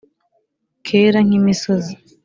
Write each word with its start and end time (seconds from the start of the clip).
kera 0.85 1.19
nkimisozi 1.27 1.93